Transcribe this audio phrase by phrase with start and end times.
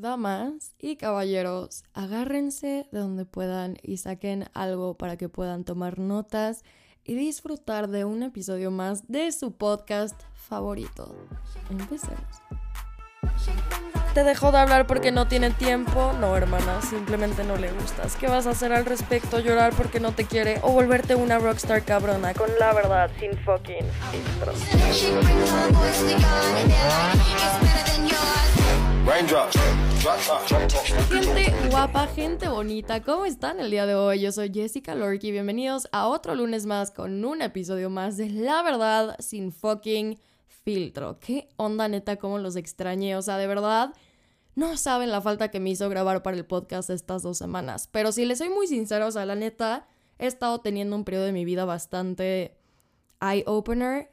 [0.00, 6.62] Damas y caballeros, agárrense de donde puedan y saquen algo para que puedan tomar notas
[7.02, 11.16] y disfrutar de un episodio más de su podcast favorito.
[11.68, 12.22] Empecemos.
[14.14, 16.12] ¿Te dejó de hablar porque no tiene tiempo?
[16.20, 18.14] No, hermana, simplemente no le gustas.
[18.14, 19.40] ¿Qué vas a hacer al respecto?
[19.40, 20.60] ¿Llorar porque no te quiere?
[20.62, 23.84] ¿O volverte una rockstar cabrona con la verdad sin fucking
[31.08, 34.20] Gente guapa, gente bonita, ¿cómo están el día de hoy?
[34.20, 38.62] Yo soy Jessica Lorky, bienvenidos a otro lunes más con un episodio más de La
[38.62, 41.18] Verdad sin fucking filtro.
[41.20, 43.16] ¿Qué onda neta cómo los extrañé?
[43.16, 43.94] O sea, de verdad,
[44.54, 47.88] no saben la falta que me hizo grabar para el podcast estas dos semanas.
[47.90, 51.24] Pero si les soy muy sincero, o sea, la neta, he estado teniendo un periodo
[51.24, 52.58] de mi vida bastante
[53.22, 54.10] eye-opener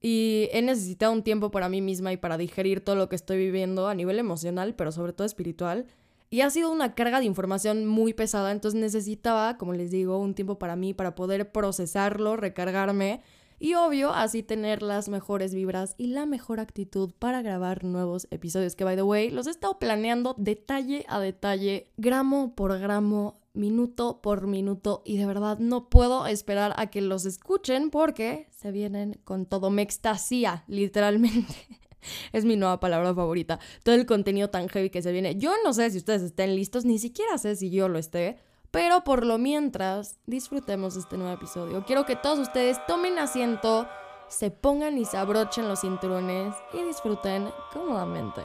[0.00, 3.38] y he necesitado un tiempo para mí misma y para digerir todo lo que estoy
[3.38, 5.86] viviendo a nivel emocional, pero sobre todo espiritual.
[6.30, 10.34] Y ha sido una carga de información muy pesada, entonces necesitaba, como les digo, un
[10.34, 13.22] tiempo para mí, para poder procesarlo, recargarme
[13.60, 18.76] y obvio así tener las mejores vibras y la mejor actitud para grabar nuevos episodios
[18.76, 24.20] que, by the way, los he estado planeando detalle a detalle, gramo por gramo, minuto
[24.22, 29.20] por minuto y de verdad no puedo esperar a que los escuchen porque se vienen
[29.24, 31.54] con todo, me extasía literalmente.
[32.32, 33.58] Es mi nueva palabra favorita.
[33.82, 35.34] Todo el contenido tan heavy que se viene.
[35.34, 38.38] Yo no sé si ustedes estén listos, ni siquiera sé si yo lo esté.
[38.70, 41.84] Pero por lo mientras, disfrutemos este nuevo episodio.
[41.84, 43.88] Quiero que todos ustedes tomen asiento,
[44.28, 48.42] se pongan y se abrochen los cinturones y disfruten cómodamente.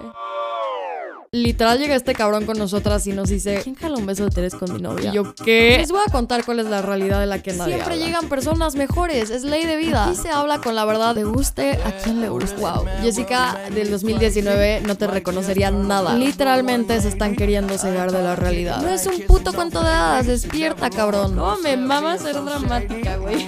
[1.33, 4.53] Literal llega este cabrón con nosotras y nos dice, ¿quién jala un beso de tres
[4.53, 5.09] con mi novia?
[5.09, 5.77] Y yo, ¿qué?
[5.79, 8.75] Les voy a contar cuál es la realidad de la que nadie Siempre llegan personas
[8.75, 10.05] mejores, es ley de vida.
[10.05, 12.61] Aquí se habla con la verdad, de guste a quien le guste.
[12.61, 12.85] Wow.
[13.01, 16.13] Jessica del 2019 no te reconocería nada.
[16.13, 18.83] Literalmente se están queriendo cegar de la realidad.
[18.83, 21.35] No es un puto cuento de hadas, despierta, cabrón.
[21.35, 23.47] No, me mama ser dramática, güey.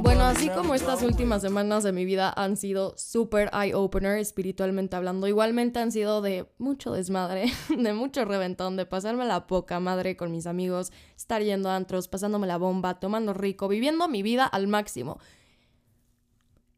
[0.00, 5.26] Bueno, así como estas últimas semanas de mi vida han sido súper eye-opener espiritualmente hablando,
[5.26, 10.32] igualmente han sido de mucho desmadre, de mucho reventón, de pasarme la poca madre con
[10.32, 14.66] mis amigos, estar yendo a antros, pasándome la bomba, tomando rico, viviendo mi vida al
[14.66, 15.18] máximo.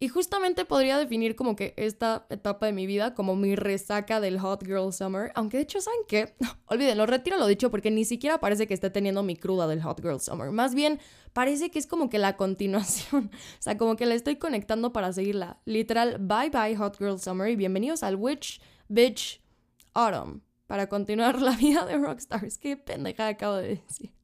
[0.02, 4.38] Y justamente podría definir como que esta etapa de mi vida como mi resaca del
[4.40, 5.30] Hot Girl Summer.
[5.34, 6.34] Aunque de hecho, ¿saben qué?
[6.64, 10.00] olvídenlo, retiro lo dicho porque ni siquiera parece que esté teniendo mi cruda del Hot
[10.00, 10.52] Girl Summer.
[10.52, 11.00] Más bien,
[11.34, 13.30] parece que es como que la continuación.
[13.34, 15.60] o sea, como que la estoy conectando para seguirla.
[15.66, 19.42] Literal, bye bye Hot Girl Summer y bienvenidos al Witch Bitch
[19.92, 20.40] Autumn.
[20.66, 22.56] Para continuar la vida de Rockstars.
[22.56, 24.14] Qué pendeja acabo de decir.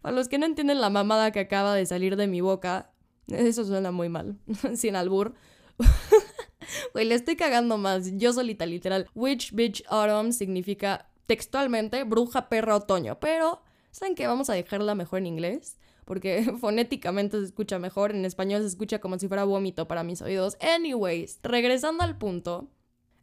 [0.00, 2.91] Para los que no entienden la mamada que acaba de salir de mi boca,
[3.28, 4.38] eso suena muy mal.
[4.74, 5.34] Sin albur.
[6.92, 8.16] Güey, le estoy cagando más.
[8.16, 9.08] Yo solita, literal.
[9.14, 13.18] Witch Bitch Autumn significa textualmente bruja perra otoño.
[13.20, 14.26] Pero, ¿saben qué?
[14.26, 15.78] Vamos a dejarla mejor en inglés.
[16.04, 18.12] Porque fonéticamente se escucha mejor.
[18.12, 20.56] En español se escucha como si fuera vómito para mis oídos.
[20.60, 22.68] Anyways, regresando al punto.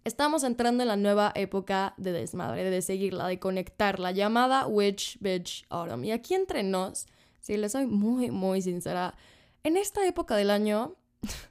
[0.06, 5.66] Estamos entrando en la nueva época de desmadre, de seguirla, de conectarla, llamada Witch Bitch
[5.70, 6.06] Autumn.
[6.06, 7.06] Y aquí entre nos,
[7.42, 9.14] si les soy muy, muy sincera,
[9.64, 10.96] en esta época del año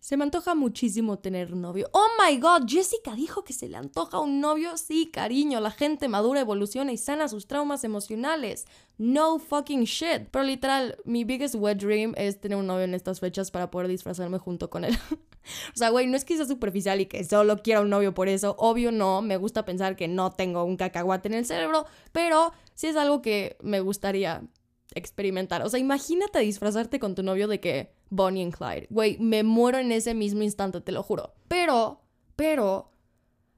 [0.00, 1.88] se me antoja muchísimo tener novio.
[1.92, 4.76] Oh my god, Jessica dijo que se le antoja un novio.
[4.76, 8.66] Sí, cariño, la gente madura, evoluciona y sana sus traumas emocionales.
[8.98, 10.28] No fucking shit.
[10.32, 13.86] Pero literal, mi biggest wet dream es tener un novio en estas fechas para poder
[13.86, 14.98] disfrazarme junto con él.
[15.12, 18.28] o sea, güey, no es que sea superficial y que solo quiera un novio por
[18.28, 18.56] eso.
[18.58, 22.88] Obvio no, me gusta pensar que no tengo un cacahuate en el cerebro, pero sí
[22.88, 24.42] es algo que me gustaría
[24.94, 25.62] experimentar.
[25.62, 28.86] O sea, imagínate disfrazarte con tu novio de que Bonnie and Clyde.
[28.90, 31.34] Güey, me muero en ese mismo instante, te lo juro.
[31.48, 32.00] Pero,
[32.36, 32.90] pero,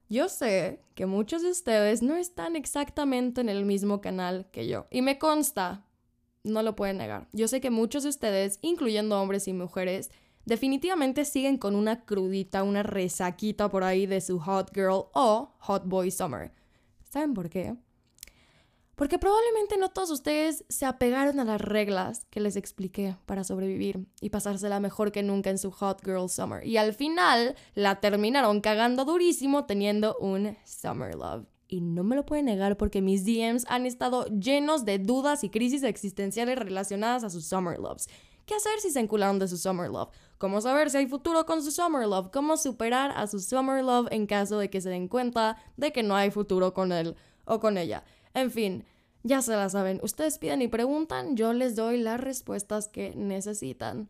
[0.09, 4.87] yo sé que muchos de ustedes no están exactamente en el mismo canal que yo.
[4.91, 5.87] Y me consta,
[6.45, 7.29] no lo pueden negar.
[7.33, 10.11] Yo sé que muchos de ustedes, incluyendo hombres y mujeres,
[10.45, 15.87] definitivamente siguen con una crudita, una resaquita por ahí de su hot girl o hot
[15.87, 16.53] boy summer.
[17.05, 17.77] ¿Saben por qué?
[19.03, 24.07] Porque probablemente no todos ustedes se apegaron a las reglas que les expliqué para sobrevivir
[24.21, 26.65] y pasársela mejor que nunca en su Hot Girl Summer.
[26.65, 31.47] Y al final la terminaron cagando durísimo teniendo un Summer Love.
[31.67, 35.51] Y no me lo pueden negar porque mis DMs han estado llenos de dudas y
[35.51, 38.09] crisis existenciales relacionadas a sus Summer Loves.
[38.47, 40.11] ¿Qué hacer si se encularon de su Summer Love?
[40.39, 42.31] ¿Cómo saber si hay futuro con su Summer Love?
[42.33, 46.05] ¿Cómo superar a su Summer Love en caso de que se den cuenta de que
[46.05, 47.17] no hay futuro con él
[47.47, 48.05] o con ella?
[48.35, 48.85] En fin,
[49.25, 54.09] Ya se la saben, ustedes piden y preguntan, yo les doy las respuestas que necesitan.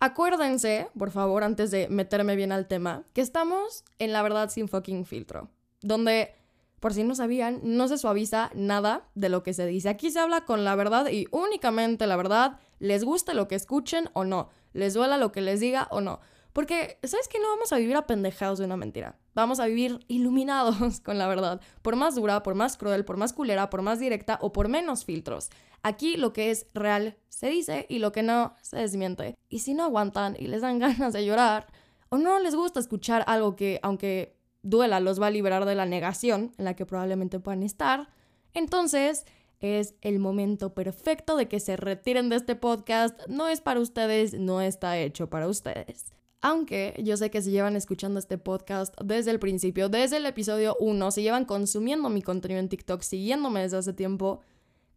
[0.00, 4.68] Acuérdense, por favor, antes de meterme bien al tema, que estamos en la verdad sin
[4.68, 5.48] fucking filtro,
[5.80, 6.34] donde,
[6.80, 9.88] por si no sabían, no se suaviza nada de lo que se dice.
[9.88, 14.10] Aquí se habla con la verdad y únicamente la verdad, les guste lo que escuchen
[14.14, 16.20] o no, les duela lo que les diga o no.
[16.52, 19.18] Porque, ¿sabes que No vamos a vivir apendejados de una mentira.
[19.34, 21.60] Vamos a vivir iluminados con la verdad.
[21.82, 25.04] Por más dura, por más cruel, por más culera, por más directa o por menos
[25.04, 25.50] filtros.
[25.82, 29.34] Aquí lo que es real se dice y lo que no se desmiente.
[29.48, 31.66] Y si no aguantan y les dan ganas de llorar,
[32.08, 35.84] o no les gusta escuchar algo que, aunque duela, los va a liberar de la
[35.84, 38.08] negación en la que probablemente puedan estar,
[38.54, 39.26] entonces
[39.60, 43.18] es el momento perfecto de que se retiren de este podcast.
[43.28, 46.13] No es para ustedes, no está hecho para ustedes.
[46.44, 50.76] Aunque yo sé que se llevan escuchando este podcast desde el principio, desde el episodio
[50.78, 54.42] 1, se llevan consumiendo mi contenido en TikTok, siguiéndome desde hace tiempo,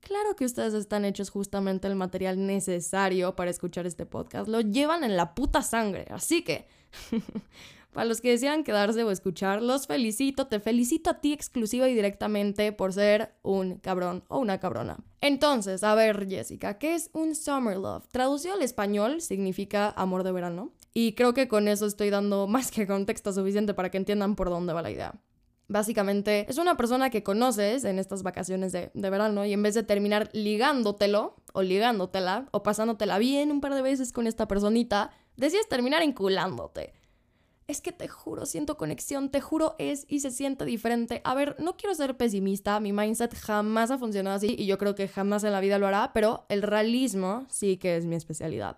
[0.02, 4.50] claro que ustedes están hechos justamente el material necesario para escuchar este podcast.
[4.50, 6.06] Lo llevan en la puta sangre.
[6.10, 6.68] Así que,
[7.92, 10.48] para los que desean quedarse o escuchar, los felicito.
[10.48, 14.98] Te felicito a ti exclusiva y directamente por ser un cabrón o una cabrona.
[15.22, 18.08] Entonces, a ver, Jessica, ¿qué es un summer love?
[18.12, 20.72] Traducido al español significa amor de verano.
[20.94, 24.50] Y creo que con eso estoy dando más que contexto suficiente para que entiendan por
[24.50, 25.14] dónde va la idea.
[25.70, 29.84] Básicamente, es una persona que conoces en estas vacaciones de, verano y en vez de
[29.84, 35.68] terminar ligándotelo o ligándotela o pasándotela bien un par de veces con esta personita, decides
[35.68, 36.94] terminar enculándote.
[37.68, 41.20] Es que te juro, siento conexión, te juro es y se siente diferente.
[41.26, 44.96] A ver, no quiero ser pesimista, mi mindset jamás ha funcionado así y yo creo
[44.96, 48.78] que jamás en la vida lo hará, pero el realismo sí que es mi especialidad.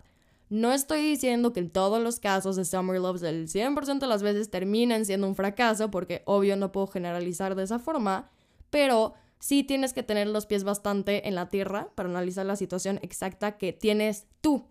[0.49, 4.23] No estoy diciendo que en todos los casos de Summer Loves el 100% de las
[4.23, 8.31] veces terminen siendo un fracaso, porque obvio no puedo generalizar de esa forma,
[8.71, 12.97] pero sí tienes que tener los pies bastante en la tierra para analizar la situación
[13.03, 14.65] exacta que tienes tú.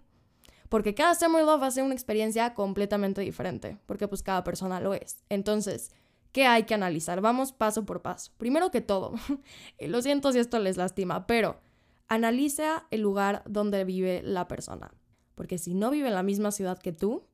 [0.69, 4.81] Porque cada Summer Love va a ser una experiencia completamente diferente, porque pues cada persona
[4.81, 5.25] lo es.
[5.29, 5.93] Entonces,
[6.33, 7.21] ¿qué hay que analizar?
[7.21, 8.33] Vamos paso por paso.
[8.37, 9.15] Primero que todo,
[9.81, 11.61] lo siento si esto les lastima, pero
[12.09, 14.93] analiza el lugar donde vive la persona.
[15.35, 17.28] Porque si no vive en la misma ciudad que tú,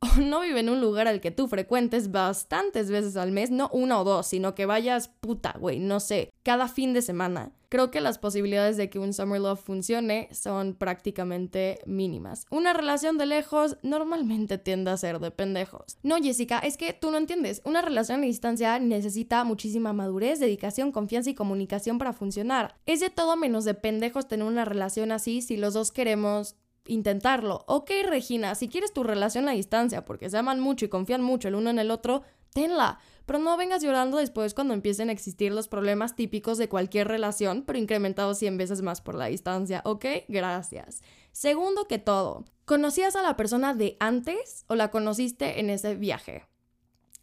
[0.18, 3.68] o no vive en un lugar al que tú frecuentes bastantes veces al mes, no
[3.72, 7.90] una o dos, sino que vayas puta, güey, no sé, cada fin de semana, creo
[7.90, 12.46] que las posibilidades de que un summer love funcione son prácticamente mínimas.
[12.50, 15.98] Una relación de lejos normalmente tiende a ser de pendejos.
[16.02, 17.62] No, Jessica, es que tú no entiendes.
[17.64, 22.74] Una relación a distancia necesita muchísima madurez, dedicación, confianza y comunicación para funcionar.
[22.86, 26.56] Es de todo menos de pendejos tener una relación así si los dos queremos
[26.86, 27.64] intentarlo.
[27.66, 31.48] Ok, Regina, si quieres tu relación a distancia porque se aman mucho y confían mucho
[31.48, 32.22] el uno en el otro,
[32.52, 32.98] tenla.
[33.26, 37.62] Pero no vengas llorando después cuando empiecen a existir los problemas típicos de cualquier relación,
[37.64, 39.82] pero incrementados 100 veces más por la distancia.
[39.84, 41.02] Ok, gracias.
[41.32, 46.44] Segundo que todo, ¿conocías a la persona de antes o la conociste en ese viaje?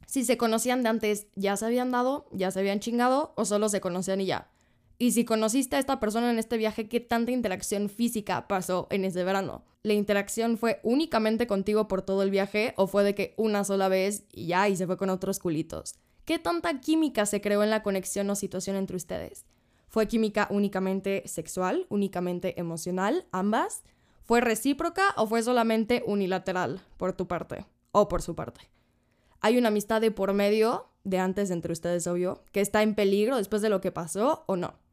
[0.06, 2.30] Si se conocían de antes, ¿ya se habían dado?
[2.32, 3.34] ¿Ya se habían chingado?
[3.36, 4.50] ¿O solo se conocían y ya?
[5.00, 9.06] Y si conociste a esta persona en este viaje, ¿qué tanta interacción física pasó en
[9.06, 9.64] ese verano?
[9.84, 13.90] ¿La interacción fue únicamente contigo por todo el viaje o fue de que una sola
[13.90, 15.94] vez y ya y se fue con otros culitos?
[16.26, 19.46] ¿Qué tanta química se creó en la conexión o situación entre ustedes?
[19.88, 23.84] ¿Fue química únicamente sexual, únicamente emocional, ambas?
[24.24, 28.62] ¿Fue recíproca o fue solamente unilateral por tu parte o por su parte?
[29.42, 33.38] ¿Hay una amistad de por medio de antes entre ustedes, obvio, que está en peligro
[33.38, 34.87] después de lo que pasó o no?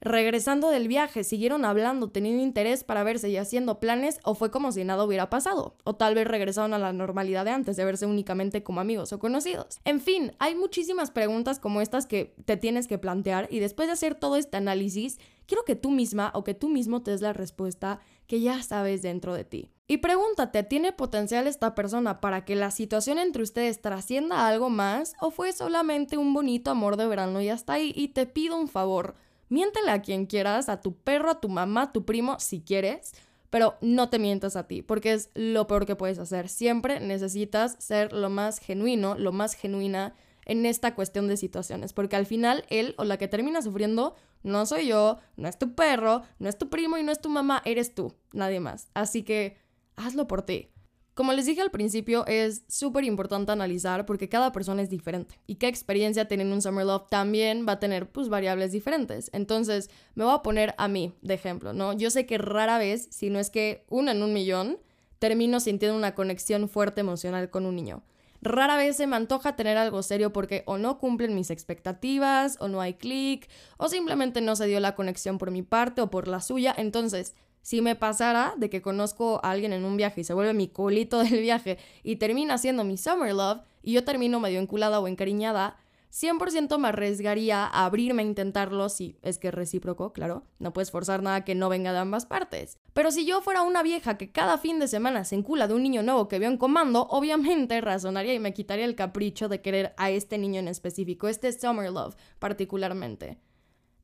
[0.00, 4.70] Regresando del viaje, siguieron hablando, teniendo interés para verse y haciendo planes, o fue como
[4.70, 8.06] si nada hubiera pasado, o tal vez regresaron a la normalidad de antes de verse
[8.06, 9.80] únicamente como amigos o conocidos.
[9.84, 13.94] En fin, hay muchísimas preguntas como estas que te tienes que plantear y después de
[13.94, 17.32] hacer todo este análisis, quiero que tú misma o que tú mismo te des la
[17.32, 19.72] respuesta que ya sabes dentro de ti.
[19.88, 25.14] Y pregúntate, ¿tiene potencial esta persona para que la situación entre ustedes trascienda algo más
[25.18, 27.92] o fue solamente un bonito amor de verano y hasta ahí?
[27.96, 29.14] Y te pido un favor
[29.48, 33.12] Miéntele a quien quieras, a tu perro, a tu mamá, a tu primo, si quieres,
[33.50, 36.48] pero no te mientas a ti, porque es lo peor que puedes hacer.
[36.48, 40.14] Siempre necesitas ser lo más genuino, lo más genuina
[40.44, 44.66] en esta cuestión de situaciones, porque al final él o la que termina sufriendo no
[44.66, 47.62] soy yo, no es tu perro, no es tu primo y no es tu mamá,
[47.64, 48.88] eres tú, nadie más.
[48.94, 49.58] Así que
[49.96, 50.70] hazlo por ti.
[51.18, 55.56] Como les dije al principio, es súper importante analizar porque cada persona es diferente y
[55.56, 59.28] qué experiencia tienen un Summer Love también va a tener pues variables diferentes.
[59.32, 61.92] Entonces, me voy a poner a mí de ejemplo, ¿no?
[61.92, 64.78] Yo sé que rara vez, si no es que uno en un millón,
[65.18, 68.04] termino sintiendo una conexión fuerte emocional con un niño.
[68.40, 72.68] Rara vez se me antoja tener algo serio porque o no cumplen mis expectativas, o
[72.68, 76.28] no hay clic, o simplemente no se dio la conexión por mi parte o por
[76.28, 76.72] la suya.
[76.78, 80.54] Entonces, si me pasara de que conozco a alguien en un viaje y se vuelve
[80.54, 85.00] mi culito del viaje y termina siendo mi summer love y yo termino medio enculada
[85.00, 85.76] o encariñada,
[86.10, 90.44] 100% me arriesgaría a abrirme a intentarlo si es que es recíproco, claro.
[90.58, 92.78] No puedes forzar nada que no venga de ambas partes.
[92.94, 95.82] Pero si yo fuera una vieja que cada fin de semana se encula de un
[95.82, 99.94] niño nuevo que veo en comando, obviamente razonaría y me quitaría el capricho de querer
[99.98, 103.38] a este niño en específico, este Summer Love particularmente.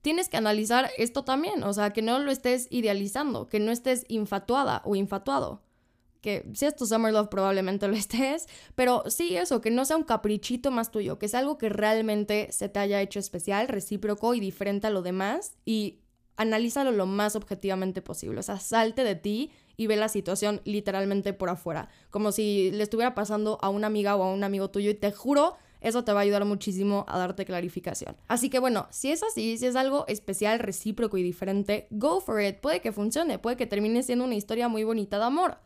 [0.04, 4.04] Tienes que analizar esto también, o sea, que no lo estés idealizando, que no estés
[4.08, 5.62] infatuada o infatuado.
[6.20, 10.02] Que si es tu Summer probablemente lo estés, pero sí eso, que no sea un
[10.02, 14.40] caprichito más tuyo, que es algo que realmente se te haya hecho especial, recíproco y
[14.40, 16.00] diferente a lo demás y
[16.36, 21.32] analízalo lo más objetivamente posible, o sea, salte de ti y ve la situación literalmente
[21.32, 24.90] por afuera, como si le estuviera pasando a una amiga o a un amigo tuyo
[24.90, 28.16] y te juro eso te va a ayudar muchísimo a darte clarificación.
[28.26, 32.42] Así que bueno, si es así, si es algo especial, recíproco y diferente, go for
[32.42, 32.56] it.
[32.56, 35.58] Puede que funcione, puede que termine siendo una historia muy bonita de amor.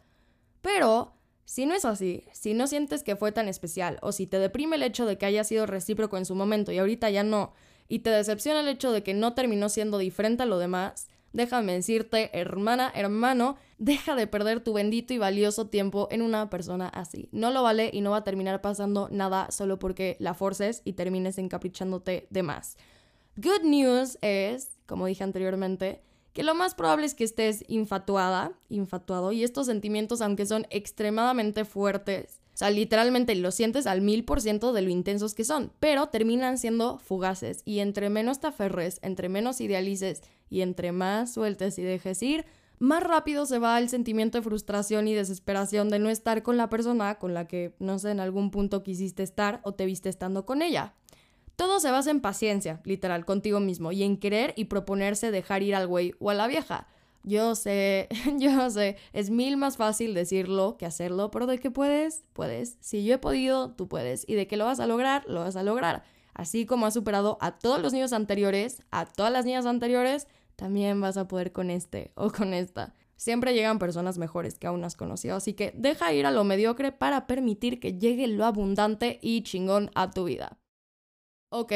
[0.61, 4.39] Pero si no es así, si no sientes que fue tan especial, o si te
[4.39, 7.55] deprime el hecho de que haya sido recíproco en su momento y ahorita ya no,
[7.89, 11.75] y te decepciona el hecho de que no terminó siendo diferente a lo demás, déjame
[11.75, 17.29] decirte, hermana, hermano, deja de perder tu bendito y valioso tiempo en una persona así.
[17.33, 20.93] No lo vale y no va a terminar pasando nada solo porque la forces y
[20.95, 22.77] termines encaprichándote de más.
[23.37, 29.33] Good news es, como dije anteriormente, que lo más probable es que estés infatuada, infatuado,
[29.33, 34.41] y estos sentimientos, aunque son extremadamente fuertes, o sea, literalmente lo sientes al mil por
[34.41, 38.99] ciento de lo intensos que son, pero terminan siendo fugaces, y entre menos te aferres,
[39.03, 42.47] entre menos idealices, y entre más sueltes y dejes ir,
[42.79, 46.69] más rápido se va el sentimiento de frustración y desesperación de no estar con la
[46.69, 50.47] persona con la que, no sé, en algún punto quisiste estar o te viste estando
[50.47, 50.95] con ella.
[51.57, 55.75] Todo se basa en paciencia, literal, contigo mismo, y en querer y proponerse dejar ir
[55.75, 56.87] al güey o a la vieja.
[57.25, 58.09] Yo sé,
[58.39, 62.77] yo sé, es mil más fácil decirlo que hacerlo, pero de que puedes, puedes.
[62.81, 64.25] Si yo he podido, tú puedes.
[64.29, 66.05] Y de que lo vas a lograr, lo vas a lograr.
[66.33, 71.01] Así como has superado a todos los niños anteriores, a todas las niñas anteriores, también
[71.01, 72.93] vas a poder con este o con esta.
[73.15, 76.91] Siempre llegan personas mejores que aún has conocido, así que deja ir a lo mediocre
[76.91, 80.59] para permitir que llegue lo abundante y chingón a tu vida.
[81.51, 81.73] Ok,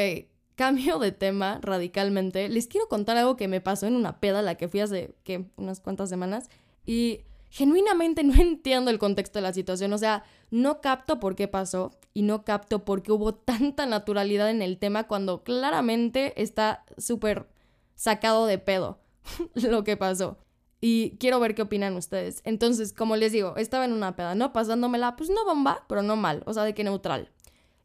[0.55, 2.49] cambio de tema radicalmente.
[2.49, 5.45] Les quiero contar algo que me pasó en una peda la que fui hace, ¿qué?
[5.55, 6.49] Unas cuantas semanas.
[6.85, 9.93] Y genuinamente no entiendo el contexto de la situación.
[9.93, 14.49] O sea, no capto por qué pasó y no capto por qué hubo tanta naturalidad
[14.49, 17.52] en el tema cuando claramente está súper
[17.95, 18.99] sacado de pedo
[19.53, 20.37] lo que pasó.
[20.81, 22.41] Y quiero ver qué opinan ustedes.
[22.43, 24.51] Entonces, como les digo, estaba en una peda, ¿no?
[24.51, 26.43] Pasándomela, pues no bomba, pero no mal.
[26.45, 27.31] O sea, de que neutral.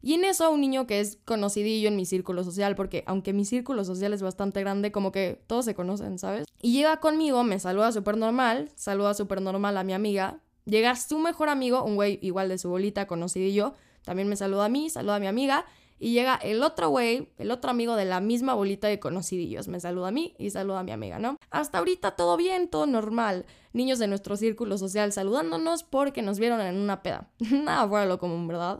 [0.01, 3.45] Y en eso un niño que es conocidillo en mi círculo social, porque aunque mi
[3.45, 6.45] círculo social es bastante grande, como que todos se conocen, ¿sabes?
[6.61, 10.41] Y llega conmigo, me saluda súper normal, saluda súper normal a mi amiga.
[10.65, 13.73] Llega su mejor amigo, un güey igual de su bolita, conocidillo,
[14.03, 15.65] también me saluda a mí, saluda a mi amiga.
[15.99, 19.67] Y llega el otro güey, el otro amigo de la misma bolita de conocidillos.
[19.67, 21.37] Me saluda a mí y saluda a mi amiga, ¿no?
[21.51, 23.45] Hasta ahorita todo bien, todo normal.
[23.73, 27.29] Niños de nuestro círculo social saludándonos porque nos vieron en una peda.
[27.51, 28.79] Nada fuera lo común, ¿verdad?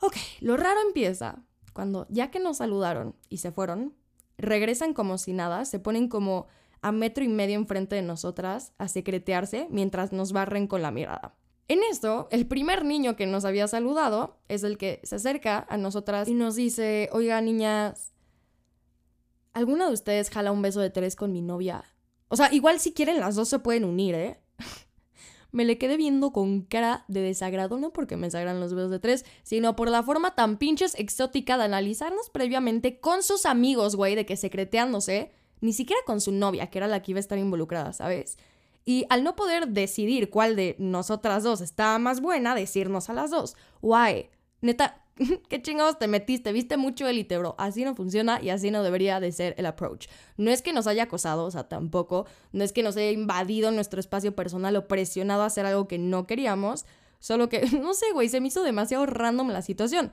[0.00, 1.42] Ok, lo raro empieza
[1.72, 3.94] cuando ya que nos saludaron y se fueron,
[4.38, 6.46] regresan como si nada, se ponen como
[6.80, 11.34] a metro y medio enfrente de nosotras a secretearse mientras nos barren con la mirada.
[11.68, 15.76] En esto, el primer niño que nos había saludado es el que se acerca a
[15.76, 18.12] nosotras y nos dice, oiga niñas,
[19.52, 21.84] ¿alguna de ustedes jala un beso de tres con mi novia?
[22.28, 24.40] O sea, igual si quieren las dos se pueden unir, ¿eh?
[25.50, 29.00] me le quedé viendo con cara de desagrado, no porque me sagran los dedos de
[29.00, 34.14] tres, sino por la forma tan pinches exótica de analizarnos previamente con sus amigos, güey,
[34.14, 37.38] de que secreteándose, ni siquiera con su novia, que era la que iba a estar
[37.38, 38.38] involucrada, ¿sabes?
[38.86, 43.30] Y al no poder decidir cuál de nosotras dos estaba más buena, decirnos a las
[43.30, 44.30] dos, guay,
[44.62, 45.06] neta,
[45.48, 46.52] ¿Qué chingados te metiste?
[46.52, 47.54] Viste mucho élite, bro.
[47.58, 50.08] Así no funciona y así no debería de ser el approach.
[50.36, 52.26] No es que nos haya acosado, o sea, tampoco.
[52.52, 55.98] No es que nos haya invadido nuestro espacio personal o presionado a hacer algo que
[55.98, 56.84] no queríamos.
[57.18, 60.12] Solo que, no sé, güey, se me hizo demasiado random la situación.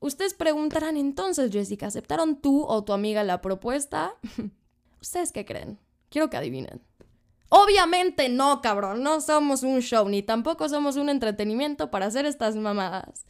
[0.00, 4.14] Ustedes preguntarán entonces, Jessica, ¿aceptaron tú o tu amiga la propuesta?
[5.00, 5.78] ¿Ustedes qué creen?
[6.08, 6.80] Quiero que adivinen.
[7.48, 9.02] Obviamente no, cabrón.
[9.02, 13.24] No somos un show, ni tampoco somos un entretenimiento para hacer estas mamadas.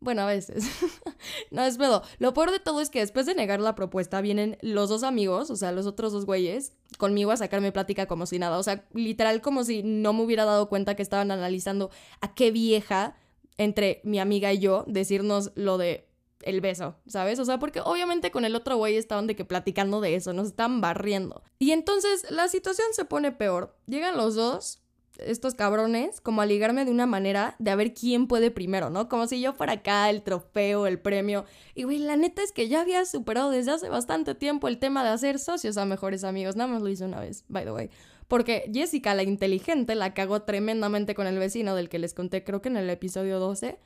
[0.00, 0.64] Bueno, a veces.
[1.52, 2.02] no es pedo.
[2.18, 5.48] Lo peor de todo es que después de negar la propuesta vienen los dos amigos,
[5.50, 8.58] o sea, los otros dos güeyes, conmigo a sacarme plática como si nada.
[8.58, 11.90] O sea, literal como si no me hubiera dado cuenta que estaban analizando
[12.20, 13.14] a qué vieja
[13.58, 16.08] entre mi amiga y yo decirnos lo de
[16.44, 17.38] el beso, ¿sabes?
[17.38, 20.48] O sea, porque obviamente con el otro güey estaban de que platicando de eso, nos
[20.48, 21.42] están barriendo.
[21.58, 23.76] Y entonces la situación se pone peor.
[23.86, 24.82] Llegan los dos,
[25.18, 29.08] estos cabrones, como a ligarme de una manera de a ver quién puede primero, ¿no?
[29.08, 31.44] Como si yo fuera acá el trofeo, el premio.
[31.74, 35.04] Y güey, la neta es que ya había superado desde hace bastante tiempo el tema
[35.04, 36.56] de hacer socios a mejores amigos.
[36.56, 37.90] Nada más lo hice una vez, by the way.
[38.28, 42.62] Porque Jessica, la inteligente, la cagó tremendamente con el vecino del que les conté, creo
[42.62, 43.78] que en el episodio 12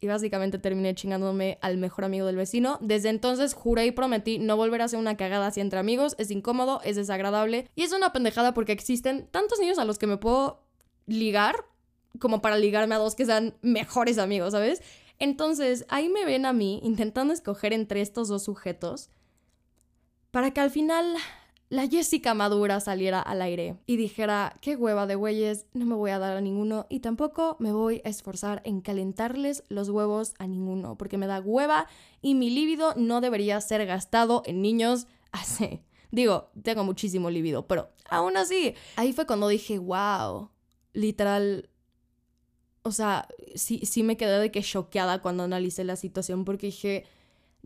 [0.00, 2.78] y básicamente terminé chingándome al mejor amigo del vecino.
[2.80, 6.14] Desde entonces juré y prometí no volver a hacer una cagada así entre amigos.
[6.18, 10.06] Es incómodo, es desagradable y es una pendejada porque existen tantos niños a los que
[10.06, 10.62] me puedo
[11.06, 11.64] ligar
[12.18, 14.82] como para ligarme a dos que sean mejores amigos, ¿sabes?
[15.18, 19.10] Entonces ahí me ven a mí intentando escoger entre estos dos sujetos
[20.30, 21.16] para que al final
[21.70, 26.10] la Jessica madura saliera al aire y dijera, qué hueva de güeyes, no me voy
[26.10, 30.46] a dar a ninguno y tampoco me voy a esforzar en calentarles los huevos a
[30.46, 31.86] ninguno, porque me da hueva
[32.22, 35.82] y mi líbido no debería ser gastado en niños así.
[36.10, 40.50] Digo, tengo muchísimo líbido, pero aún así, ahí fue cuando dije, wow,
[40.94, 41.68] literal,
[42.82, 47.04] o sea, sí, sí me quedé de que choqueada cuando analicé la situación porque dije,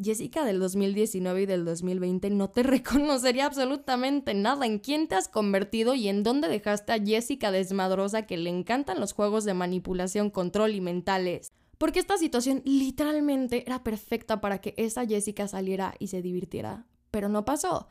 [0.01, 4.67] Jessica del 2019 y del 2020 no te reconocería absolutamente nada.
[4.67, 9.01] ¿En quién te has convertido y en dónde dejaste a Jessica desmadrosa que le encantan
[9.01, 11.53] los juegos de manipulación, control y mentales?
[11.79, 16.87] Porque esta situación literalmente era perfecta para que esa Jessica saliera y se divirtiera.
[17.11, 17.89] Pero no pasó.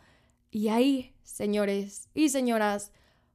[0.50, 2.91] Y ahí, señores y señoras,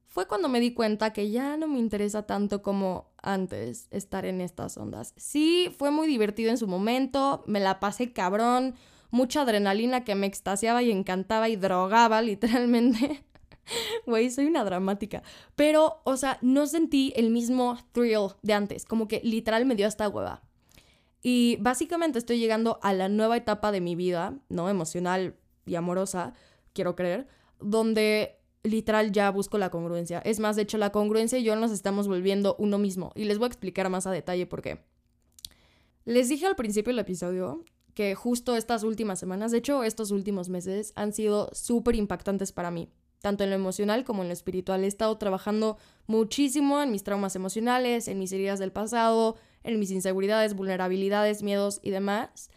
[0.07, 4.41] fue cuando me di cuenta que ya no me interesa tanto como antes estar en
[4.41, 5.13] estas ondas.
[5.17, 8.75] Sí, fue muy divertido en su momento, me la pasé cabrón,
[9.11, 13.23] mucha adrenalina que me extasiaba y encantaba y drogaba literalmente.
[14.05, 15.23] Güey, soy una dramática.
[15.55, 19.87] Pero, o sea, no sentí el mismo thrill de antes, como que literal me dio
[19.87, 20.41] hasta hueva.
[21.21, 24.69] Y básicamente estoy llegando a la nueva etapa de mi vida, ¿no?
[24.69, 26.33] Emocional y amorosa,
[26.71, 27.27] quiero creer,
[27.59, 28.36] donde
[28.67, 30.19] literal ya busco la congruencia.
[30.19, 33.11] Es más, de hecho, la congruencia y yo nos estamos volviendo uno mismo.
[33.15, 34.83] Y les voy a explicar más a detalle por qué.
[36.05, 40.49] Les dije al principio del episodio que justo estas últimas semanas, de hecho estos últimos
[40.49, 44.83] meses, han sido súper impactantes para mí, tanto en lo emocional como en lo espiritual.
[44.83, 49.91] He estado trabajando muchísimo en mis traumas emocionales, en mis heridas del pasado, en mis
[49.91, 52.51] inseguridades, vulnerabilidades, miedos y demás,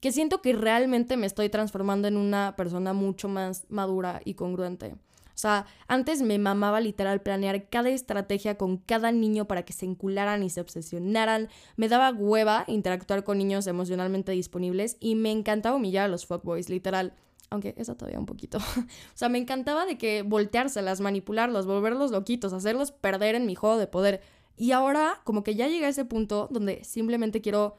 [0.00, 4.96] que siento que realmente me estoy transformando en una persona mucho más madura y congruente.
[5.42, 10.44] Sea, antes me mamaba literal planear cada estrategia con cada niño para que se encularan
[10.44, 11.48] y se obsesionaran.
[11.74, 16.68] Me daba hueva interactuar con niños emocionalmente disponibles y me encantaba humillar a los fuckboys,
[16.68, 17.14] literal.
[17.50, 18.58] Aunque eso todavía un poquito.
[18.78, 23.78] o sea, me encantaba de que volteárselas, manipularlos, volverlos loquitos, hacerlos perder en mi juego
[23.78, 24.20] de poder.
[24.56, 27.78] Y ahora, como que ya llegué a ese punto donde simplemente quiero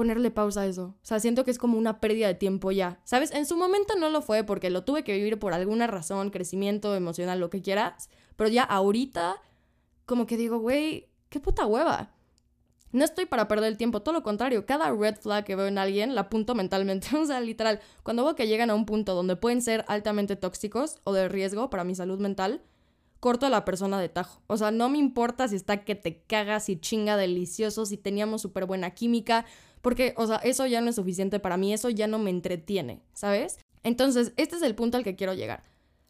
[0.00, 0.94] ponerle pausa a eso.
[0.96, 3.00] O sea, siento que es como una pérdida de tiempo ya.
[3.04, 3.32] ¿Sabes?
[3.32, 6.94] En su momento no lo fue porque lo tuve que vivir por alguna razón, crecimiento
[6.94, 8.08] emocional, lo que quieras.
[8.36, 9.36] Pero ya ahorita,
[10.06, 12.14] como que digo, güey, qué puta hueva.
[12.92, 14.64] No estoy para perder el tiempo, todo lo contrario.
[14.64, 17.08] Cada red flag que veo en alguien la apunto mentalmente.
[17.18, 20.98] O sea, literal, cuando veo que llegan a un punto donde pueden ser altamente tóxicos
[21.04, 22.62] o de riesgo para mi salud mental,
[23.20, 24.40] corto a la persona de tajo.
[24.46, 28.40] O sea, no me importa si está que te cagas y chinga delicioso, si teníamos
[28.40, 29.44] súper buena química,
[29.82, 33.02] porque, o sea, eso ya no es suficiente para mí, eso ya no me entretiene,
[33.12, 33.58] ¿sabes?
[33.82, 35.64] Entonces, este es el punto al que quiero llegar.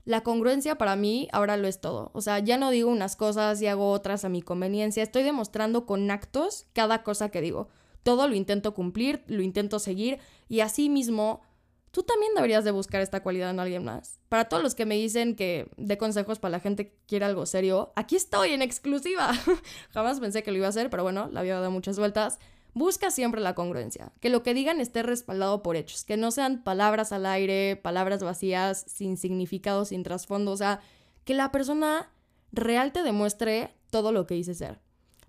[0.05, 2.11] La congruencia para mí ahora lo es todo.
[2.15, 5.03] O sea, ya no digo unas cosas y hago otras a mi conveniencia.
[5.03, 7.69] Estoy demostrando con actos cada cosa que digo.
[8.03, 11.43] Todo lo intento cumplir, lo intento seguir y así mismo
[11.91, 14.19] tú también deberías de buscar esta cualidad en alguien más.
[14.29, 17.45] Para todos los que me dicen que dé consejos para la gente que quiere algo
[17.47, 19.33] serio, aquí estoy en exclusiva.
[19.91, 22.39] Jamás pensé que lo iba a hacer, pero bueno, la vida da muchas vueltas.
[22.73, 26.63] Busca siempre la congruencia, que lo que digan esté respaldado por hechos, que no sean
[26.63, 30.81] palabras al aire, palabras vacías, sin significado, sin trasfondo, o sea,
[31.25, 32.13] que la persona
[32.53, 34.81] real te demuestre todo lo que dice ser.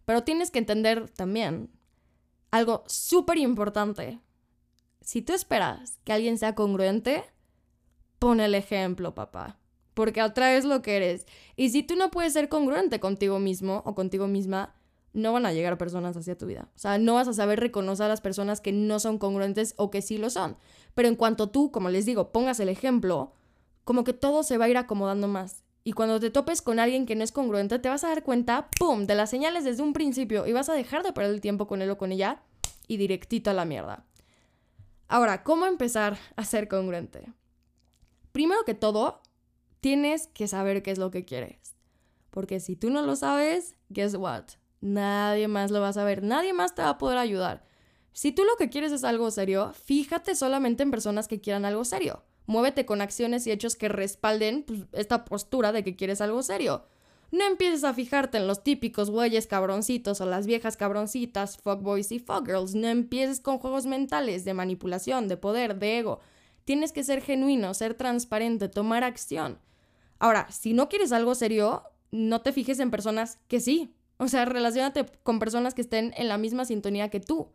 [0.05, 1.69] Pero tienes que entender también
[2.51, 4.19] algo súper importante.
[5.01, 7.23] Si tú esperas que alguien sea congruente,
[8.19, 9.57] pon el ejemplo, papá.
[9.93, 11.25] Porque atraes lo que eres.
[11.55, 14.75] Y si tú no puedes ser congruente contigo mismo o contigo misma,
[15.13, 16.69] no van a llegar personas hacia tu vida.
[16.75, 19.91] O sea, no vas a saber reconocer a las personas que no son congruentes o
[19.91, 20.57] que sí lo son.
[20.95, 23.33] Pero en cuanto tú, como les digo, pongas el ejemplo,
[23.83, 25.63] como que todo se va a ir acomodando más.
[25.83, 28.69] Y cuando te topes con alguien que no es congruente, te vas a dar cuenta,
[28.77, 31.67] ¡pum!, de las señales desde un principio y vas a dejar de perder el tiempo
[31.67, 32.43] con él o con ella
[32.87, 34.05] y directito a la mierda.
[35.07, 37.33] Ahora, ¿cómo empezar a ser congruente?
[38.31, 39.21] Primero que todo,
[39.81, 41.75] tienes que saber qué es lo que quieres.
[42.29, 44.45] Porque si tú no lo sabes, guess what?
[44.81, 47.63] Nadie más lo va a saber, nadie más te va a poder ayudar.
[48.13, 51.85] Si tú lo que quieres es algo serio, fíjate solamente en personas que quieran algo
[51.85, 52.23] serio.
[52.47, 56.83] Muévete con acciones y hechos que respalden pues, esta postura de que quieres algo serio.
[57.31, 62.19] No empieces a fijarte en los típicos güeyes cabroncitos o las viejas cabroncitas, fuckboys y
[62.19, 62.75] fuckgirls.
[62.75, 66.19] No empieces con juegos mentales de manipulación, de poder, de ego.
[66.65, 69.59] Tienes que ser genuino, ser transparente, tomar acción.
[70.19, 73.95] Ahora, si no quieres algo serio, no te fijes en personas que sí.
[74.21, 77.47] O sea, relacionate con personas que estén en la misma sintonía que tú.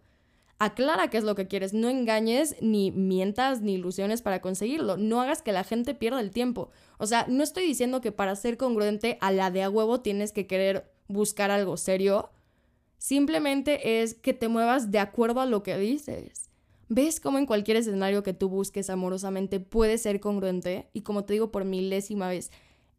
[0.58, 4.96] Aclara qué es lo que quieres, no engañes, ni mientas, ni ilusiones para conseguirlo.
[4.96, 6.72] No hagas que la gente pierda el tiempo.
[6.98, 10.32] O sea, no estoy diciendo que para ser congruente a la de a huevo tienes
[10.32, 12.30] que querer buscar algo serio.
[12.98, 16.50] Simplemente es que te muevas de acuerdo a lo que dices.
[16.88, 20.88] ¿Ves cómo en cualquier escenario que tú busques amorosamente puede ser congruente?
[20.92, 22.50] Y como te digo por milésima vez,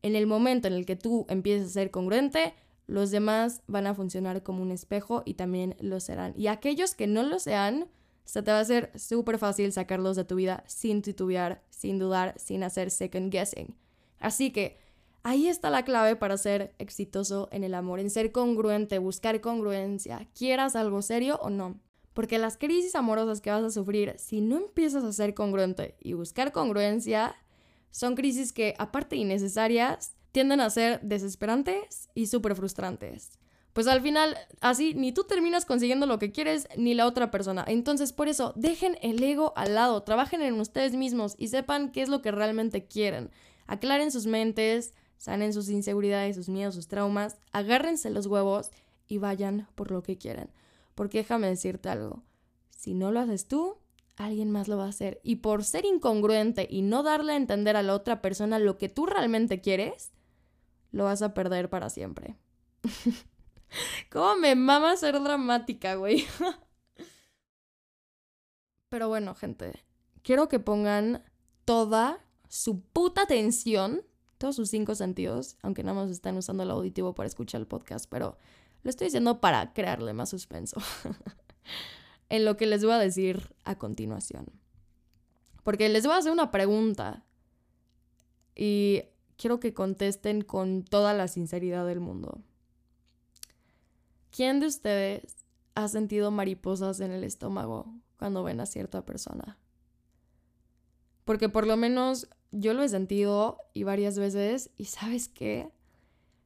[0.03, 2.53] en el momento en el que tú empieces a ser congruente,
[2.87, 6.33] los demás van a funcionar como un espejo y también lo serán.
[6.37, 7.89] Y aquellos que no lo sean,
[8.23, 12.33] se te va a hacer súper fácil sacarlos de tu vida sin titubear, sin dudar,
[12.37, 13.77] sin hacer second guessing.
[14.19, 14.79] Así que
[15.23, 20.27] ahí está la clave para ser exitoso en el amor, en ser congruente, buscar congruencia,
[20.33, 21.79] quieras algo serio o no.
[22.13, 26.13] Porque las crisis amorosas que vas a sufrir, si no empiezas a ser congruente y
[26.13, 27.35] buscar congruencia,
[27.91, 33.39] son crisis que, aparte innecesarias, tienden a ser desesperantes y súper frustrantes.
[33.73, 37.65] Pues al final, así, ni tú terminas consiguiendo lo que quieres, ni la otra persona.
[37.67, 42.03] Entonces, por eso, dejen el ego al lado, trabajen en ustedes mismos y sepan qué
[42.03, 43.31] es lo que realmente quieren.
[43.65, 48.69] Aclaren sus mentes, sanen sus inseguridades, sus miedos, sus traumas, agárrense los huevos
[49.07, 50.51] y vayan por lo que quieren.
[50.93, 52.21] Porque déjame decirte algo,
[52.77, 53.77] si no lo haces tú,
[54.17, 55.19] alguien más lo va a hacer.
[55.23, 58.87] Y por ser incongruente y no darle a entender a la otra persona lo que
[58.87, 60.11] tú realmente quieres,
[60.97, 62.35] lo vas a perder para siempre.
[64.11, 66.25] ¿Cómo me mama ser dramática, güey?
[68.89, 69.85] Pero bueno, gente,
[70.23, 71.23] quiero que pongan
[71.65, 74.01] toda su puta atención,
[74.39, 78.07] todos sus cinco sentidos, aunque nada más están usando el auditivo para escuchar el podcast,
[78.09, 78.39] pero
[78.81, 80.81] lo estoy diciendo para crearle más suspenso.
[82.29, 84.47] en lo que les voy a decir a continuación.
[85.63, 87.23] Porque les voy a hacer una pregunta
[88.55, 89.03] y
[89.37, 92.41] quiero que contesten con toda la sinceridad del mundo.
[94.31, 95.37] ¿Quién de ustedes
[95.75, 99.57] ha sentido mariposas en el estómago cuando ven a cierta persona?
[101.23, 105.71] Porque por lo menos yo lo he sentido y varias veces y sabes qué?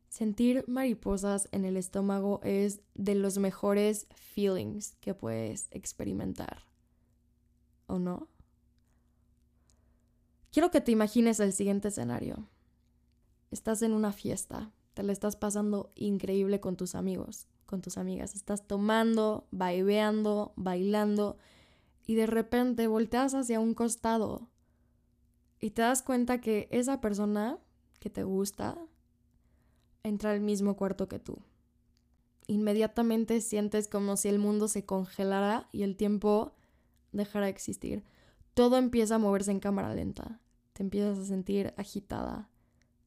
[0.09, 6.65] Sentir mariposas en el estómago es de los mejores feelings que puedes experimentar.
[7.87, 8.27] ¿O no?
[10.51, 12.49] Quiero que te imagines el siguiente escenario
[13.51, 18.35] estás en una fiesta, te la estás pasando increíble con tus amigos, con tus amigas,
[18.35, 21.37] estás tomando, baileando, bailando
[22.05, 24.49] y de repente volteas hacia un costado
[25.59, 27.59] y te das cuenta que esa persona
[27.99, 28.77] que te gusta
[30.03, 31.37] entra al mismo cuarto que tú.
[32.47, 36.55] Inmediatamente sientes como si el mundo se congelara y el tiempo
[37.11, 38.03] dejara de existir.
[38.55, 40.41] Todo empieza a moverse en cámara lenta.
[40.73, 42.49] Te empiezas a sentir agitada,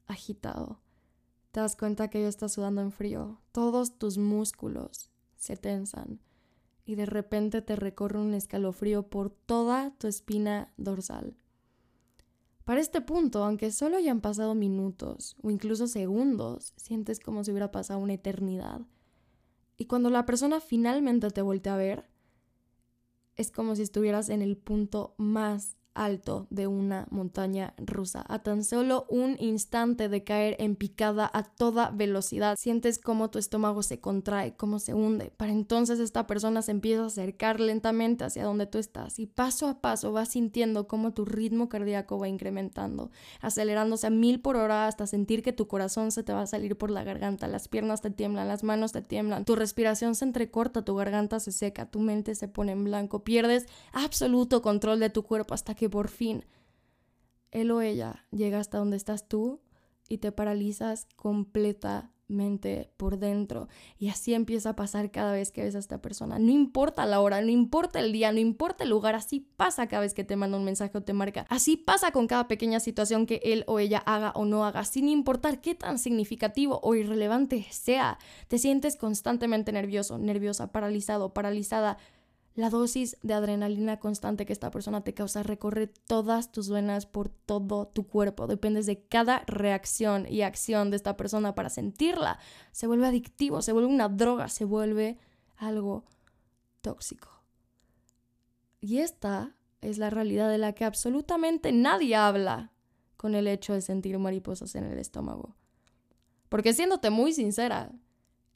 [0.06, 0.80] agitado.
[1.52, 3.40] Te das cuenta que yo estás sudando en frío.
[3.52, 6.20] Todos tus músculos se tensan
[6.84, 11.36] y de repente te recorre un escalofrío por toda tu espina dorsal.
[12.64, 17.70] Para este punto, aunque solo hayan pasado minutos o incluso segundos, sientes como si hubiera
[17.70, 18.80] pasado una eternidad.
[19.76, 22.08] Y cuando la persona finalmente te voltea a ver,
[23.36, 28.24] es como si estuvieras en el punto más alto de una montaña rusa.
[28.28, 33.38] A tan solo un instante de caer en picada a toda velocidad, sientes cómo tu
[33.38, 35.32] estómago se contrae, cómo se hunde.
[35.36, 39.68] Para entonces esta persona se empieza a acercar lentamente hacia donde tú estás y paso
[39.68, 44.86] a paso vas sintiendo cómo tu ritmo cardíaco va incrementando, acelerándose a mil por hora
[44.86, 48.00] hasta sentir que tu corazón se te va a salir por la garganta, las piernas
[48.00, 52.00] te tiemblan, las manos te tiemblan, tu respiración se entrecorta, tu garganta se seca, tu
[52.00, 56.44] mente se pone en blanco, pierdes absoluto control de tu cuerpo hasta que por fin
[57.54, 59.60] él o ella llega hasta donde estás tú
[60.08, 63.68] y te paralizas completamente por dentro.
[63.96, 66.38] Y así empieza a pasar cada vez que ves a esta persona.
[66.38, 70.00] No importa la hora, no importa el día, no importa el lugar, así pasa cada
[70.00, 71.46] vez que te manda un mensaje o te marca.
[71.48, 75.08] Así pasa con cada pequeña situación que él o ella haga o no haga, sin
[75.08, 78.18] importar qué tan significativo o irrelevante sea.
[78.48, 81.98] Te sientes constantemente nervioso, nerviosa, paralizado, paralizada
[82.54, 87.28] La dosis de adrenalina constante que esta persona te causa recorre todas tus venas por
[87.28, 88.46] todo tu cuerpo.
[88.46, 92.38] Dependes de cada reacción y acción de esta persona para sentirla.
[92.70, 95.18] Se vuelve adictivo, se vuelve una droga, se vuelve
[95.56, 96.04] algo
[96.80, 97.28] tóxico.
[98.80, 102.70] Y esta es la realidad de la que absolutamente nadie habla
[103.16, 105.56] con el hecho de sentir mariposas en el estómago.
[106.48, 107.90] Porque siéndote muy sincera,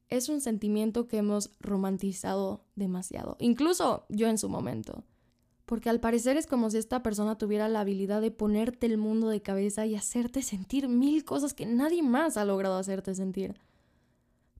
[0.08, 5.04] es un sentimiento que hemos romantizado demasiado, incluso yo en su momento.
[5.64, 9.28] Porque al parecer es como si esta persona tuviera la habilidad de ponerte el mundo
[9.28, 13.60] de cabeza y hacerte sentir mil cosas que nadie más ha logrado hacerte sentir.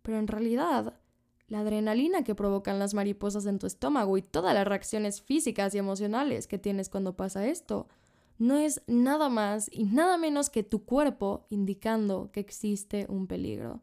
[0.03, 1.01] Pero en realidad,
[1.49, 5.79] la adrenalina que provocan las mariposas en tu estómago y todas las reacciones físicas y
[5.79, 7.89] emocionales que tienes cuando pasa esto,
[8.37, 13.81] no es nada más y nada menos que tu cuerpo indicando que existe un peligro.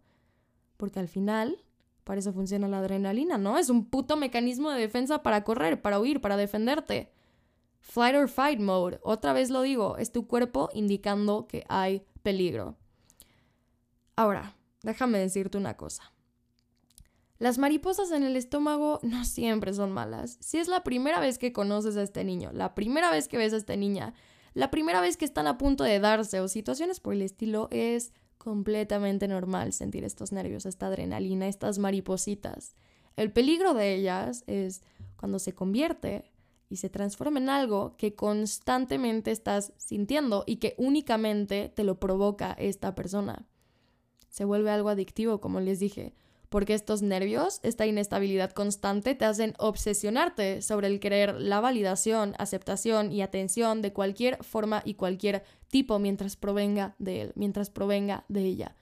[0.77, 1.57] Porque al final,
[2.03, 3.57] para eso funciona la adrenalina, ¿no?
[3.57, 7.11] Es un puto mecanismo de defensa para correr, para huir, para defenderte.
[7.79, 12.77] Flight or fight mode, otra vez lo digo, es tu cuerpo indicando que hay peligro.
[14.15, 16.11] Ahora, déjame decirte una cosa.
[17.37, 20.37] Las mariposas en el estómago no siempre son malas.
[20.39, 23.53] Si es la primera vez que conoces a este niño, la primera vez que ves
[23.53, 24.13] a esta niña,
[24.53, 28.13] la primera vez que están a punto de darse o situaciones por el estilo, es
[28.37, 32.75] completamente normal sentir estos nervios, esta adrenalina, estas maripositas.
[33.15, 34.81] El peligro de ellas es
[35.17, 36.31] cuando se convierte
[36.69, 42.53] y se transforma en algo que constantemente estás sintiendo y que únicamente te lo provoca
[42.53, 43.47] esta persona.
[44.29, 46.13] Se vuelve algo adictivo, como les dije,
[46.49, 53.11] porque estos nervios, esta inestabilidad constante, te hacen obsesionarte sobre el querer la validación, aceptación
[53.11, 58.41] y atención de cualquier forma y cualquier tipo mientras provenga de él, mientras provenga de
[58.41, 58.75] ella.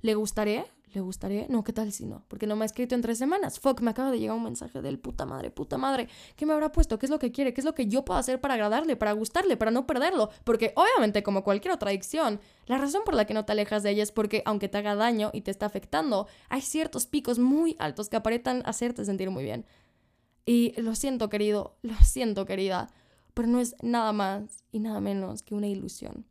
[0.00, 0.64] ¿Le gustaré?
[0.94, 1.46] ¿Le gustaré?
[1.50, 2.24] No, ¿qué tal si no?
[2.28, 3.60] Porque no me ha escrito en tres semanas.
[3.60, 6.08] Fuck, me acaba de llegar un mensaje del puta madre, puta madre.
[6.34, 6.98] ¿Qué me habrá puesto?
[6.98, 7.52] ¿Qué es lo que quiere?
[7.52, 10.30] ¿Qué es lo que yo puedo hacer para agradarle, para gustarle, para no perderlo?
[10.44, 13.90] Porque obviamente, como cualquier otra adicción, la razón por la que no te alejas de
[13.90, 17.76] ella es porque, aunque te haga daño y te está afectando, hay ciertos picos muy
[17.78, 19.66] altos que aparentan hacerte sentir muy bien.
[20.46, 22.88] Y lo siento, querido, lo siento, querida,
[23.34, 26.24] pero no es nada más y nada menos que una ilusión.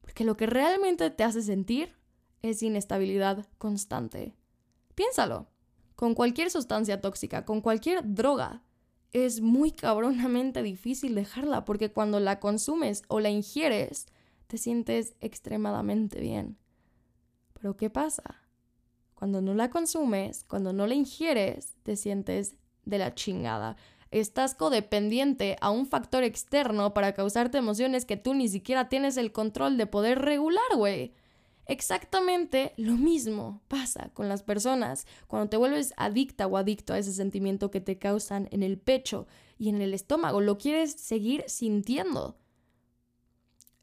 [0.00, 1.99] Porque lo que realmente te hace sentir
[2.42, 4.34] es inestabilidad constante.
[4.94, 5.48] Piénsalo.
[5.96, 8.62] Con cualquier sustancia tóxica, con cualquier droga,
[9.12, 14.06] es muy cabronamente difícil dejarla porque cuando la consumes o la ingieres,
[14.46, 16.56] te sientes extremadamente bien.
[17.52, 18.42] Pero ¿qué pasa?
[19.14, 23.76] Cuando no la consumes, cuando no la ingieres, te sientes de la chingada
[24.10, 29.32] estás codependiente a un factor externo para causarte emociones que tú ni siquiera tienes el
[29.32, 31.14] control de poder regular, güey.
[31.70, 37.12] Exactamente lo mismo pasa con las personas cuando te vuelves adicta o adicto a ese
[37.12, 40.40] sentimiento que te causan en el pecho y en el estómago.
[40.40, 42.36] Lo quieres seguir sintiendo.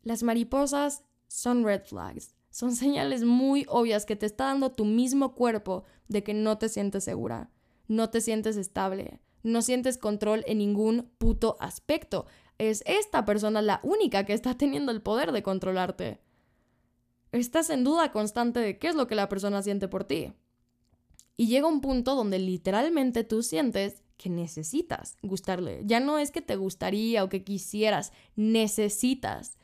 [0.04, 2.36] Las mariposas son red flags.
[2.50, 6.68] Son señales muy obvias que te está dando tu mismo cuerpo de que no te
[6.68, 7.52] sientes segura,
[7.88, 12.26] no te sientes estable, no sientes control en ningún puto aspecto.
[12.58, 16.27] Es esta persona la única que está teniendo el poder de controlarte.
[17.32, 20.34] Estás en duda constante de qué es lo que la persona siente por ti.
[21.36, 25.82] Y llega un punto donde literalmente tú sientes que necesitas gustarle.
[25.86, 29.58] Ya no es que te gustaría o que quisieras, necesitas.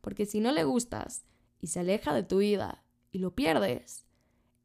[0.00, 1.24] Porque si no le gustas
[1.60, 4.06] y se aleja de tu vida y lo pierdes,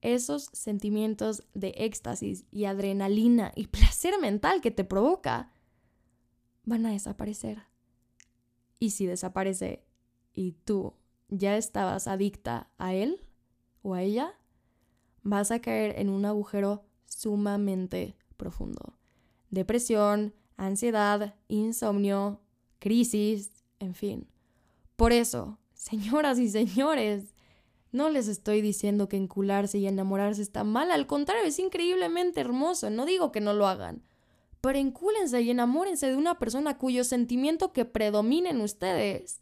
[0.02, 5.52] esos sentimientos de éxtasis y adrenalina y placer mental que te provoca
[6.64, 7.64] van a desaparecer.
[8.80, 9.84] Y si desaparece
[10.34, 10.94] y tú
[11.32, 13.22] ya estabas adicta a él
[13.82, 14.36] o a ella,
[15.24, 18.98] vas a caer en un agujero sumamente profundo.
[19.50, 22.42] Depresión, ansiedad, insomnio,
[22.80, 24.28] crisis, en fin.
[24.96, 27.34] Por eso, señoras y señores,
[27.92, 32.90] no les estoy diciendo que encularse y enamorarse está mal, al contrario, es increíblemente hermoso,
[32.90, 34.04] no digo que no lo hagan.
[34.62, 39.41] Pero encúlense y enamórense de una persona cuyo sentimiento que predomine en ustedes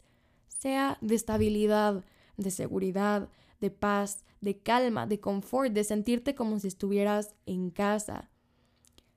[0.60, 2.04] sea de estabilidad,
[2.36, 3.30] de seguridad,
[3.62, 8.28] de paz, de calma, de confort, de sentirte como si estuvieras en casa.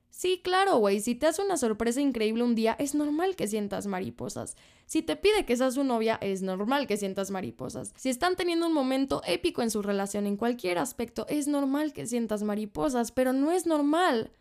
[0.08, 3.86] Sí, claro, güey, si te hace una sorpresa increíble un día, es normal que sientas
[3.86, 4.56] mariposas.
[4.86, 7.92] Si te pide que seas su novia, es normal que sientas mariposas.
[7.94, 12.06] Si están teniendo un momento épico en su relación en cualquier aspecto, es normal que
[12.06, 14.32] sientas mariposas, pero no es normal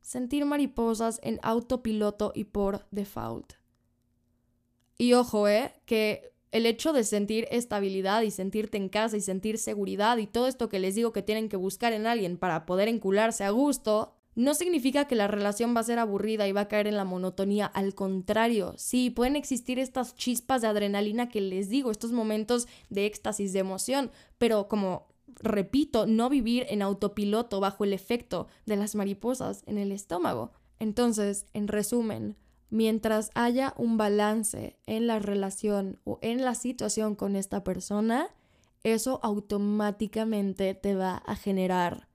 [0.00, 3.54] sentir mariposas en autopiloto y por default.
[4.96, 9.58] Y ojo, eh, que el hecho de sentir estabilidad y sentirte en casa y sentir
[9.58, 12.88] seguridad y todo esto que les digo que tienen que buscar en alguien para poder
[12.88, 16.68] encularse a gusto, no significa que la relación va a ser aburrida y va a
[16.68, 17.66] caer en la monotonía.
[17.66, 23.06] Al contrario, sí, pueden existir estas chispas de adrenalina que les digo, estos momentos de
[23.06, 25.08] éxtasis, de emoción, pero como
[25.40, 30.52] repito, no vivir en autopiloto bajo el efecto de las mariposas en el estómago.
[30.78, 32.36] Entonces, en resumen,
[32.72, 38.30] mientras haya un balance en la relación o en la situación con esta persona,
[38.82, 42.08] eso automáticamente te va a generar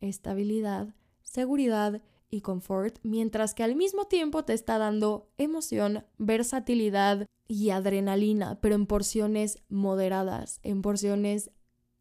[0.00, 7.68] estabilidad, seguridad y confort, mientras que al mismo tiempo te está dando emoción, versatilidad y
[7.68, 11.50] adrenalina, pero en porciones moderadas, en porciones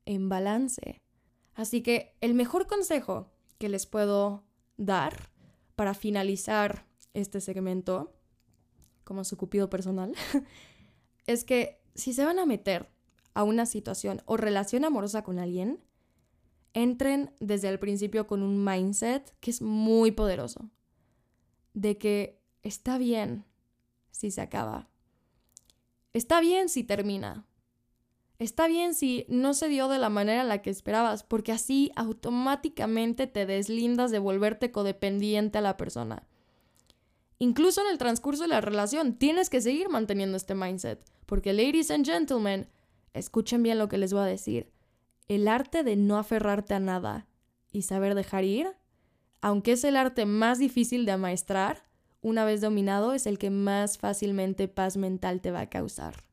[0.06, 1.02] en balance.
[1.54, 4.46] Así que el mejor consejo que les puedo
[4.78, 5.32] dar
[5.76, 8.14] para finalizar este segmento,
[9.04, 10.14] como su cupido personal,
[11.28, 12.90] es que si se van a meter
[13.34, 15.80] a una situación o relación amorosa con alguien,
[16.74, 20.70] entren desde el principio con un mindset que es muy poderoso,
[21.74, 23.46] de que está bien
[24.12, 24.90] si se acaba,
[26.14, 27.46] está bien si termina,
[28.38, 31.92] está bien si no se dio de la manera en la que esperabas, porque así
[31.96, 36.29] automáticamente te deslindas de volverte codependiente a la persona.
[37.40, 41.90] Incluso en el transcurso de la relación tienes que seguir manteniendo este mindset, porque ladies
[41.90, 42.68] and gentlemen,
[43.14, 44.72] escuchen bien lo que les voy a decir.
[45.30, 47.28] El arte de no aferrarte a nada
[47.72, 48.68] y saber dejar ir,
[49.42, 51.86] aunque es el arte más difícil de amaestrar,
[52.22, 56.29] una vez dominado es el que más fácilmente paz mental te va a causar.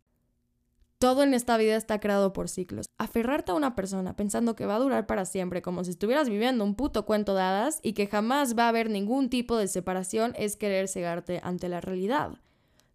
[0.99, 2.87] Todo en esta vida está creado por ciclos.
[2.97, 6.65] Aferrarte a una persona pensando que va a durar para siempre, como si estuvieras viviendo
[6.65, 10.33] un puto cuento de hadas y que jamás va a haber ningún tipo de separación,
[10.39, 12.39] es querer cegarte ante la realidad.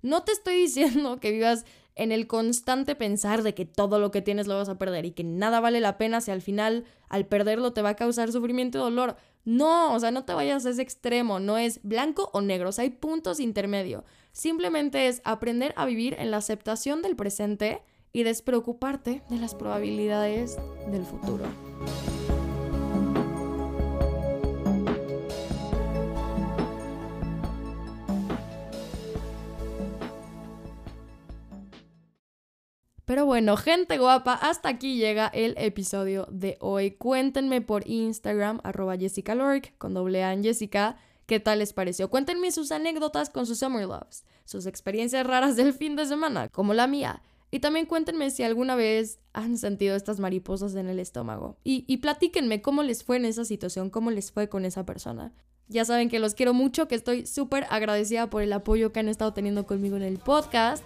[0.02, 4.24] No te estoy diciendo que vivas en el constante pensar de que todo lo que
[4.24, 7.28] tienes lo vas a perder y que nada vale la pena si al final al
[7.28, 9.16] perderlo te va a causar sufrimiento y dolor.
[9.44, 12.72] No, o sea, no te vayas a ese extremo, no es blanco o negro, o
[12.72, 14.06] sea, hay puntos intermedio.
[14.32, 17.82] Simplemente es aprender a vivir en la aceptación del presente
[18.13, 20.58] y despreocuparte de las probabilidades
[20.89, 21.46] del futuro.
[33.12, 36.91] Pero bueno, gente guapa, hasta aquí llega el episodio de hoy.
[36.91, 39.36] Cuéntenme por Instagram, arroba Jessica
[39.78, 42.10] con doble A en Jessica, qué tal les pareció.
[42.10, 46.74] Cuéntenme sus anécdotas con sus Summer Loves, sus experiencias raras del fin de semana, como
[46.74, 47.22] la mía.
[47.52, 51.58] Y también cuéntenme si alguna vez han sentido estas mariposas en el estómago.
[51.64, 55.34] Y, y platíquenme cómo les fue en esa situación, cómo les fue con esa persona.
[55.68, 59.10] Ya saben que los quiero mucho, que estoy súper agradecida por el apoyo que han
[59.10, 60.84] estado teniendo conmigo en el podcast.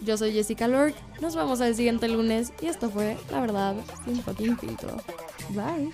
[0.00, 4.22] Yo soy Jessica Lord, nos vemos el siguiente lunes y esto fue La Verdad sin
[4.22, 4.96] fucking filtro.
[5.50, 5.90] Bye.